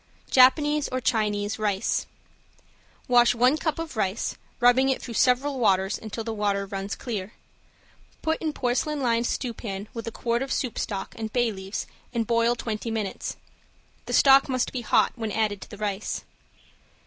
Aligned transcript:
~JAPANESE 0.31 0.87
OR 0.87 0.99
CHINESE 0.99 1.59
RICE~ 1.59 2.07
Wash 3.07 3.35
one 3.35 3.55
cup 3.55 3.77
of 3.77 3.95
rice, 3.95 4.35
rubbing 4.59 4.89
it 4.89 4.99
through 4.99 5.13
several 5.13 5.59
waters 5.59 5.99
until 6.01 6.23
the 6.23 6.33
water 6.33 6.65
runs 6.65 6.95
clear. 6.95 7.33
Put 8.23 8.41
in 8.41 8.51
porcelain 8.51 8.99
lined 9.03 9.27
stewpan 9.27 9.89
with 9.93 10.07
a 10.07 10.11
quart 10.11 10.41
of 10.41 10.51
soup 10.51 10.79
stock 10.79 11.13
and 11.15 11.31
bay 11.31 11.51
leaves 11.51 11.85
and 12.15 12.25
boil 12.25 12.55
twenty 12.55 12.89
minutes. 12.89 13.37
The 14.07 14.13
stock 14.13 14.49
must 14.49 14.71
be 14.73 14.81
hot 14.81 15.13
when 15.15 15.31
added 15.31 15.61
to 15.61 15.69
the 15.69 15.77
rice. 15.77 16.23